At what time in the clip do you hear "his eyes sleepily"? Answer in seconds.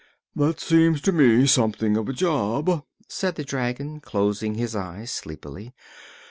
4.55-5.75